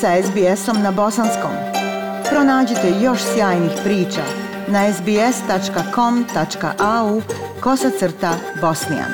[0.00, 1.50] sa SBS-om na bosanskom.
[2.30, 4.22] Pronađite još sjajnih priča
[4.68, 6.40] na sbs.com.au
[7.60, 9.10] kosacrta bosnijan.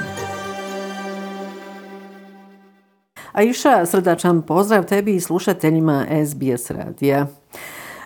[3.33, 7.27] Aisha, srdačan pozdrav tebi i slušateljima SBS radija.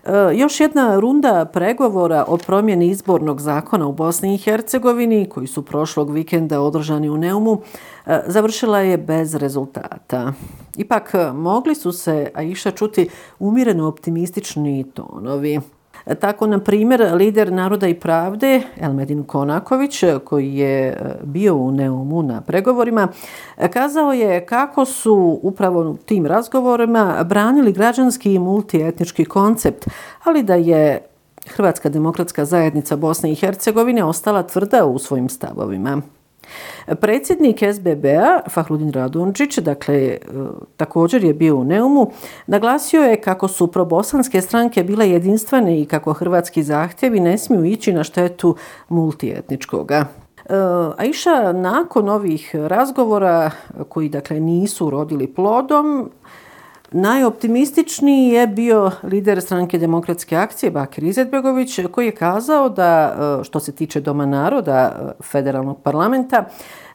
[0.06, 5.62] E, još jedna runda pregovora o promjeni izbornog zakona u Bosni i Hercegovini, koji su
[5.62, 7.60] prošlog vikenda održani u Neumu,
[8.06, 10.32] e, završila je bez rezultata.
[10.76, 13.08] Ipak, e, mogli su se, a iša čuti,
[13.38, 15.60] umireno optimistični tonovi.
[16.14, 22.22] Tako, na primjer, lider Naroda i pravde, Elmedin Konaković, koji je e, bio u Neumu
[22.22, 23.08] na pregovorima,
[23.72, 29.86] kazao je kako su upravo tim razgovorima branili građanski i multietnički koncept,
[30.24, 31.02] ali da je
[31.46, 36.02] Hrvatska demokratska zajednica Bosne i Hercegovine ostala tvrda u svojim stavovima.
[37.00, 40.18] Predsjednik SBB-a, Fahrudin Radunčić, dakle, e,
[40.76, 42.10] također je bio u Neumu,
[42.46, 47.92] naglasio je kako su probosanske stranke bile jedinstvene i kako hrvatski zahtjevi ne smiju ići
[47.92, 48.56] na štetu
[48.88, 49.96] multietničkoga.
[49.96, 50.54] E,
[50.96, 53.50] Aisha, nakon ovih razgovora
[53.88, 56.10] koji dakle nisu rodili plodom,
[56.92, 63.60] Najoptimističniji je bio lider stranke demokratske akcije Bakir Izetbegović koji je kazao da e, što
[63.60, 66.44] se tiče Doma naroda e, federalnog parlamenta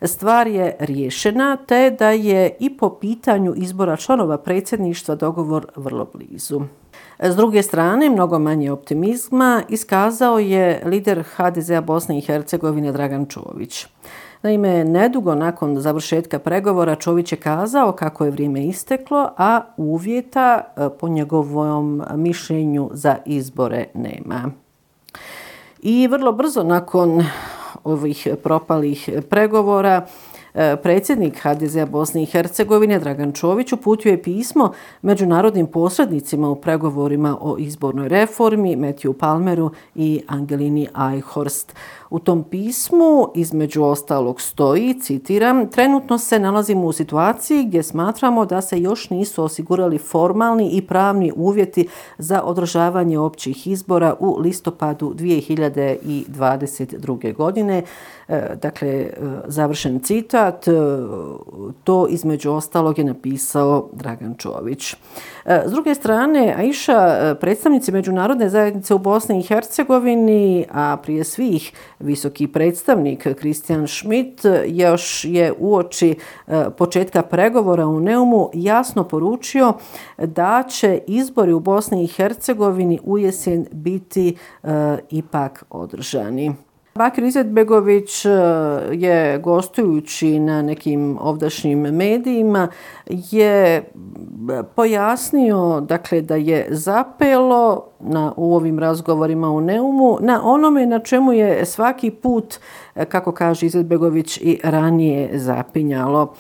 [0.02, 6.62] stvar je riješena te da je i po pitanju izbora članova predsjedništva dogovor vrlo blizu.
[7.20, 13.88] S druge strane, mnogo manje optimizma iskazao je lider HDZ-a Bosne i Hercegovine Dragan Čović.
[14.44, 20.90] Naime, nedugo nakon završetka pregovora Čović je kazao kako je vrijeme isteklo, a uvjeta e,
[21.00, 24.52] po njegovom mišljenju za izbore nema.
[25.82, 27.24] I vrlo brzo nakon
[27.84, 30.06] ovih propalih pregovora,
[30.54, 34.72] E, predsjednik HDZ-a Bosne i Hercegovine Dragan Čović uputio je pismo
[35.02, 41.76] međunarodnim posrednicima u pregovorima o izbornoj reformi Matthew Palmeru i Angelini Eichhorst.
[42.10, 48.62] U tom pismu između ostalog stoji, citiram, trenutno se nalazimo u situaciji gdje smatramo da
[48.62, 57.36] se još nisu osigurali formalni i pravni uvjeti za održavanje općih izbora u listopadu 2022.
[57.36, 57.84] godine.
[58.28, 59.12] E, dakle, e,
[59.48, 60.72] završen citat, e,
[61.84, 64.94] to između ostalog je napisao Dragan Čović.
[65.46, 71.24] E, s druge strane, Aisha, e, predstavnici Međunarodne zajednice u Bosni i Hercegovini, a prije
[71.24, 76.16] svih visoki predstavnik Kristijan Schmidt, još je uoči
[76.48, 79.74] e, početka pregovora u Neumu jasno poručio
[80.18, 84.36] da će izbori u Bosni i Hercegovini u jesen biti
[85.10, 86.56] ipak održani.
[86.96, 88.30] Bakir Izetbegović e,
[88.92, 92.68] je gostujući na nekim ovdašnjim medijima
[93.08, 93.84] je
[94.76, 101.34] pojasnio dakle da je zapelo na u ovim razgovorima u Neumu na onome na čemu
[101.34, 102.56] je svaki put
[102.96, 106.34] e, kako kaže Izetbegović i ranije zapinjalo.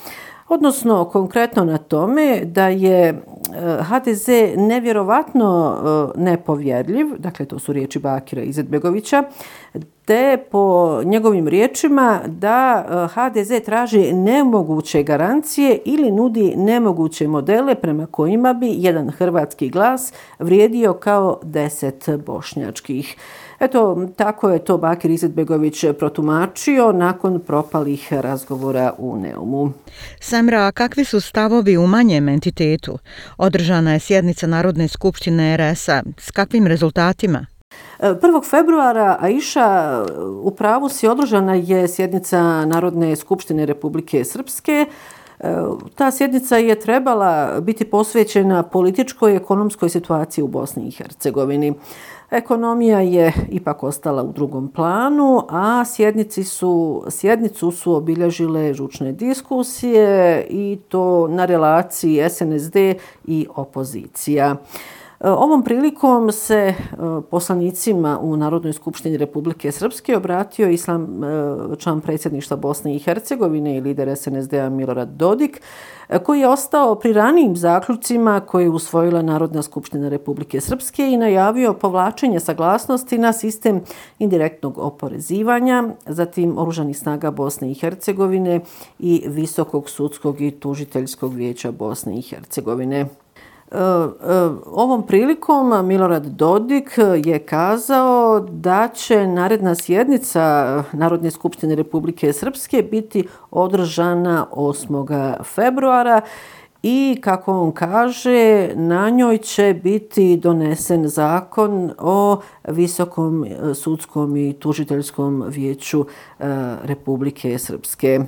[0.49, 3.23] Odnosno konkretno na tome da je
[3.55, 5.77] Eh, HDZ nevjerovatno
[6.15, 9.23] eh, nepovjerljiv, dakle to su riječi Bakira Izetbegovića,
[10.05, 18.05] te po njegovim riječima da eh, HDZ traži nemoguće garancije ili nudi nemoguće modele prema
[18.05, 23.17] kojima bi jedan hrvatski glas vrijedio kao deset bošnjačkih.
[23.61, 29.71] Eto, tako je to Bakir Izetbegović protumačio nakon propalih razgovora u Neumu.
[30.19, 32.97] Samra, kakvi su stavovi u manjem entitetu?
[33.37, 36.03] Održana je sjednica Narodne skupštine RS-a.
[36.17, 37.45] S kakvim rezultatima?
[37.99, 38.49] 1.
[38.49, 40.03] februara Aisha
[40.43, 44.85] u pravu si održana je sjednica Narodne skupštine Republike Srpske.
[45.95, 51.73] Ta sjednica je trebala biti posvećena političkoj i ekonomskoj situaciji u Bosni i Hercegovini.
[52.31, 60.45] Ekonomija je ipak ostala u drugom planu, a sjednici su, sjednicu su obilježile žučne diskusije
[60.49, 62.75] i to na relaciji SNSD
[63.25, 64.55] i opozicija.
[65.23, 66.75] Ovom prilikom se e,
[67.29, 71.27] poslanicima u Narodnoj skupštini Republike Srpske obratio islam e,
[71.77, 75.61] član predsjedništva Bosne i Hercegovine i lider SNSD-a Milorad Dodik,
[76.09, 81.17] e, koji je ostao pri ranijim zaključcima koje je usvojila Narodna skupština Republike Srpske i
[81.17, 83.81] najavio povlačenje saglasnosti na sistem
[84.19, 88.59] indirektnog oporezivanja, zatim Oružanih snaga Bosne i Hercegovine
[88.99, 93.05] i Visokog sudskog i tužiteljskog vijeća Bosne i Hercegovine.
[93.71, 102.33] Eh, eh, ovom prilikom Milorad Dodik je kazao da će naredna sjednica Narodne skupštine Republike
[102.33, 105.43] Srpske biti održana 8.
[105.43, 106.21] februara
[106.83, 114.53] i kako on kaže na njoj će biti donesen zakon o Visokom eh, sudskom i
[114.53, 116.05] tužiteljskom vijeću
[116.83, 118.19] Republike Srpske.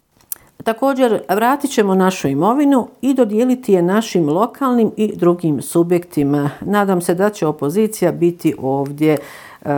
[0.63, 6.49] Također, vratit ćemo našu imovinu i dodijeliti je našim lokalnim i drugim subjektima.
[6.61, 9.17] Nadam se da će opozicija biti ovdje, e,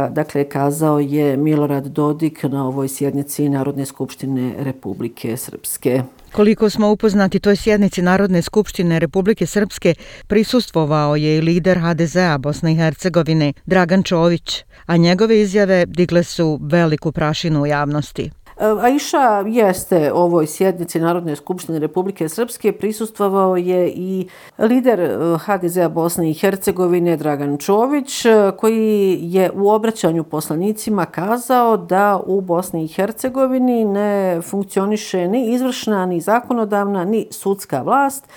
[0.10, 6.02] dakle, kazao je Milorad Dodik na ovoj sjednici Narodne skupštine Republike Srpske.
[6.32, 9.94] Koliko smo upoznati toj sjednici Narodne skupštine Republike Srpske,
[10.28, 16.60] prisustvovao je i lider HDZ-a Bosne i Hercegovine Dragan Čović, a njegove izjave digle su
[16.62, 18.32] veliku prašinu u javnosti.
[18.58, 24.28] E, Aisha jeste ovoj sjednici Narodne skupštine Republike Srpske prisustvovao je i
[24.60, 31.78] lider e, HDZ-a Bosne i Hercegovine Dragan Čović e, koji je u obraćanju poslanicima kazao
[31.78, 38.28] da u Bosni i Hercegovini ne funkcioniše ni izvršna, ni zakonodavna, ni sudska vlast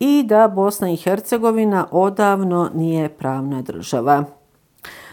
[0.00, 4.41] i da Bosna i Hercegovina odavno nije pravna država.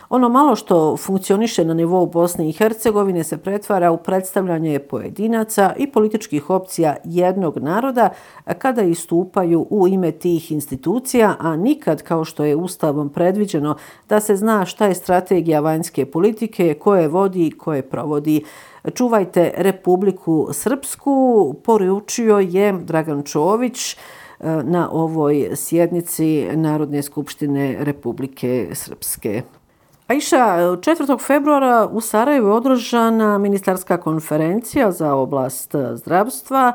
[0.10, 5.92] Ono malo što funkcioniše na nivou Bosne i Hercegovine se pretvara u predstavljanje pojedinaca i
[5.92, 8.10] političkih opcija jednog naroda
[8.58, 13.76] kada istupaju u ime tih institucija, a nikad kao što je ustavom predviđeno
[14.10, 18.44] da se zna šta je strategija vanjske politike, koje vodi i koje provodi.
[18.94, 29.42] Čuvajte Republiku Srpsku, poručio je Dragan Čović eh, na ovoj sjednici Narodne skupštine Republike Srpske.
[30.10, 31.20] Aisha, 4.
[31.20, 36.74] februara u Sarajevu je održana ministarska konferencija za oblast zdravstva.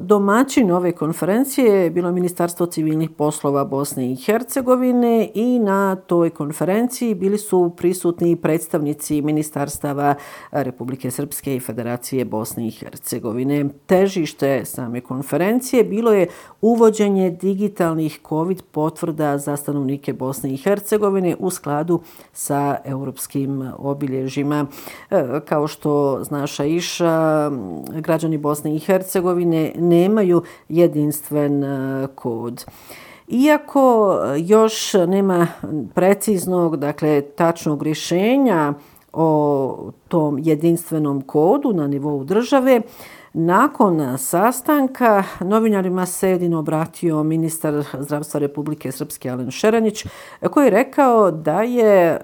[0.00, 7.14] Domaćin ove konferencije je bilo Ministarstvo civilnih poslova Bosne i Hercegovine i na toj konferenciji
[7.14, 10.14] bili su prisutni predstavnici ministarstava
[10.50, 13.68] Republike Srpske i Federacije Bosne i Hercegovine.
[13.86, 16.28] Težište same konferencije bilo je
[16.60, 22.00] uvođenje digitalnih COVID potvrda za stanovnike Bosne i Hercegovine u skladu
[22.32, 24.66] sa europskim obilježima.
[25.10, 27.50] E, kao što znaša Iša,
[28.00, 32.64] građani Bosne i Hercegovine nemaju jedinstven e, kod.
[33.28, 35.46] Iako još nema
[35.94, 38.74] preciznog, dakle tačnog rješenja
[39.12, 42.82] o tom jedinstvenom kodu na nivou države,
[43.38, 50.06] Nakon sastanka novinarima se jedino obratio ministar zdravstva Republike Srpske Alen Šeranić
[50.50, 52.18] koji je rekao da je e,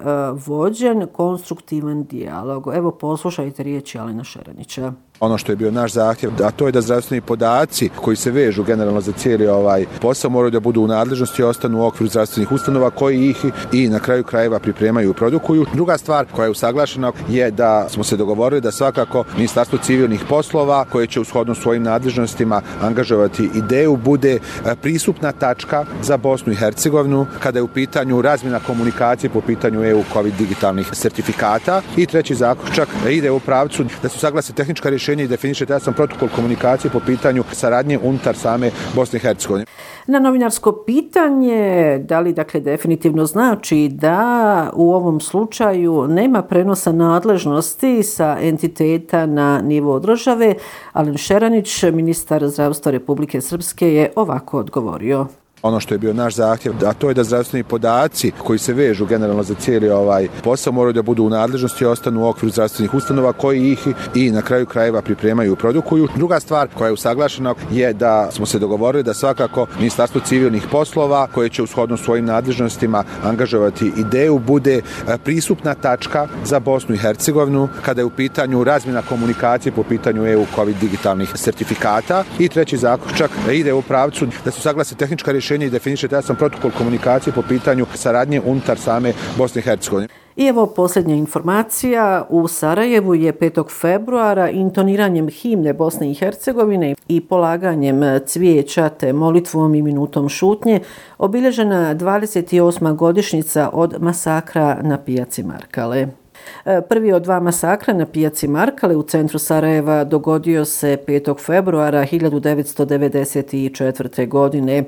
[0.45, 2.71] vođen konstruktivan dijalog.
[2.75, 6.81] Evo poslušajte riječi Alena Šeranića ono što je bio naš zahtjev, a to je da
[6.81, 11.41] zdravstveni podaci koji se vežu generalno za cijeli ovaj posao moraju da budu u nadležnosti
[11.41, 15.65] i ostanu u okviru zdravstvenih ustanova koji ih i na kraju krajeva pripremaju i produkuju.
[15.73, 20.85] Druga stvar koja je usaglašena je da smo se dogovorili da svakako Ministarstvo civilnih poslova
[20.91, 24.39] koje će ushodno svojim nadležnostima angažovati ideju bude e,
[24.75, 30.03] prisupna tačka za Bosnu i Hercegovinu kada je u pitanju razmjena komunikacije po pitanju EU
[30.13, 35.23] COVID digitalnih sertifikata i treći zaključak ide u pravcu da su saglase tehnička rješenja rješenje
[35.23, 39.65] i definiše jasan protokol komunikacije po pitanju saradnje unutar same Bosne i Hercegovine.
[40.07, 48.03] Na novinarsko pitanje, da li dakle definitivno znači da u ovom slučaju nema prenosa nadležnosti
[48.03, 50.55] sa entiteta na nivo države,
[50.93, 55.27] Alen Šeranić, ministar zdravstva Republike Srpske, je ovako odgovorio
[55.63, 59.05] ono što je bio naš zahtjev, a to je da zdravstveni podaci koji se vežu
[59.05, 62.93] generalno za cijeli ovaj posao moraju da budu u nadležnosti i ostanu u okviru zdravstvenih
[62.93, 66.07] ustanova koji ih i na kraju krajeva pripremaju i produkuju.
[66.15, 71.27] Druga stvar koja je usaglašena je da smo se dogovorili da svakako Ministarstvo civilnih poslova
[71.27, 71.67] koje će u
[71.97, 74.81] svojim nadležnostima angažovati ideju bude e,
[75.17, 80.45] prisupna tačka za Bosnu i Hercegovinu kada je u pitanju razmjena komunikacije po pitanju EU
[80.55, 85.67] COVID digitalnih sertifikata i treći zaključak ide u pravcu da su saglase tehnička rješenja rješenje
[85.67, 90.07] i definišete jasan protokol komunikacije po pitanju saradnje unutar same Bosne i Hercegovine.
[90.35, 92.25] I evo posljednja informacija.
[92.29, 93.69] U Sarajevu je 5.
[93.81, 100.79] februara intoniranjem himne Bosne i Hercegovine i polaganjem cvijeća te molitvom i minutom šutnje
[101.17, 102.95] obilježena 28.
[102.95, 106.22] godišnjica od masakra na pijaci Markale.
[106.65, 111.45] E, prvi od dva masakra na pijaci Markale u centru Sarajeva dogodio se 5.
[111.45, 114.27] februara 1994.
[114.27, 114.83] godine,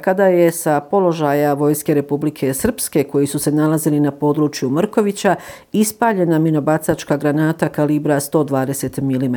[0.00, 5.34] kada je sa položaja Vojske Republike Srpske, koji su se nalazili na području Mrkovića,
[5.72, 9.36] ispaljena minobacačka granata kalibra 120 mm.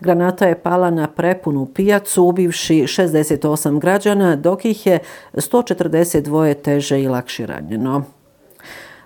[0.00, 4.98] Granata je pala na prepunu pijacu, ubivši 68 građana, dok ih je
[5.34, 8.21] 142 teže i lakše ranjeno.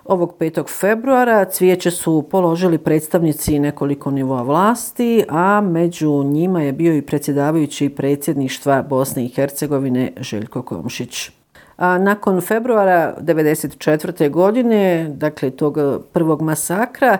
[0.07, 0.79] Ovog 5.
[0.79, 7.89] februara cvijeće su položili predstavnici nekoliko nivoa vlasti, a među njima je bio i predsjedavajući
[7.89, 11.31] predsjedništva Bosne i Hercegovine Željko Komšić.
[11.77, 14.29] A nakon februara 1994.
[14.29, 15.77] godine, dakle tog
[16.13, 17.17] prvog masakra,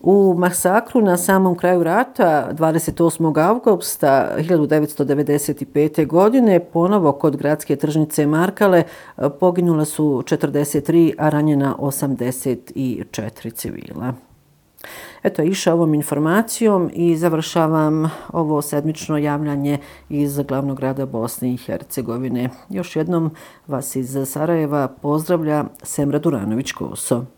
[0.00, 3.48] U masakru na samom kraju rata 28.
[3.48, 6.06] augusta 1995.
[6.06, 8.82] godine ponovo kod gradske tržnice Markale
[9.40, 14.14] poginula su 43, a ranjena 84 civila.
[15.22, 19.78] Eto, iša ovom informacijom i završavam ovo sedmično javljanje
[20.08, 22.50] iz glavnog grada Bosne i Hercegovine.
[22.68, 23.30] Još jednom
[23.66, 27.37] vas iz Sarajeva pozdravlja Semra Duranović-Koso.